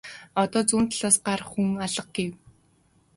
[0.43, 2.31] Одоо зүүн талаас гарах хүн алга гэв.